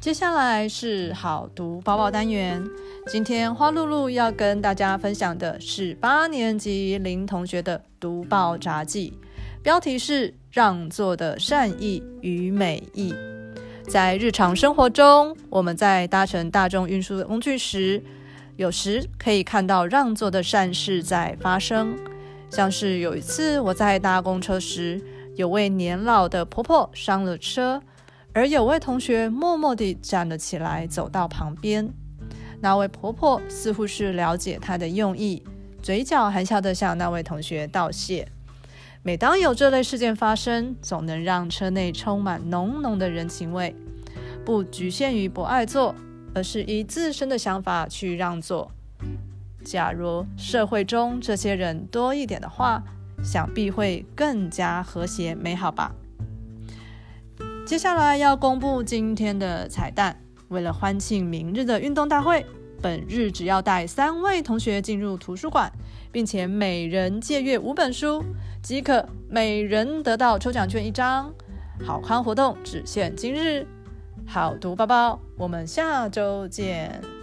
[0.00, 2.64] 接下来是好读包包单元。
[3.08, 9.12] 今天花露露要跟大家分享的是八年级林同学的读报札记，
[9.60, 13.12] 标题是“让座的善意与美意”。
[13.90, 18.00] 在日常生活中，我们在搭乘大众运输的工具时，
[18.54, 21.98] 有时可以看到让座的善事在发生。
[22.50, 25.02] 像是有一次我在搭公车时，
[25.34, 27.82] 有位年老的婆婆上了车。
[28.38, 31.92] 而有位同学默默地站了起来，走到旁边。
[32.60, 35.42] 那位婆婆似乎是了解她的用意，
[35.82, 38.28] 嘴角含笑地向那位同学道谢。
[39.02, 43.74] 每当有这类事件发生，总能让车内充满浓浓的人情味。
[44.44, 45.92] 不局限于不爱坐，
[46.32, 48.70] 而是以自身的想法去让座。
[49.64, 52.84] 假如社会中这些人多一点的话，
[53.20, 55.92] 想必会更加和谐美好吧。
[57.68, 60.18] 接下来要公布今天的彩蛋。
[60.48, 62.46] 为了欢庆明日的运动大会，
[62.80, 65.70] 本日只要带三位同学进入图书馆，
[66.10, 68.24] 并且每人借阅五本书，
[68.62, 71.30] 即可每人得到抽奖券一张。
[71.84, 73.66] 好康活动只限今日，
[74.26, 77.17] 好读包包，我们下周见。